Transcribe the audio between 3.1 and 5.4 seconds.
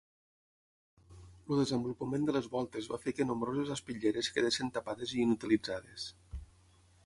que nombroses espitlleres quedessin tapades i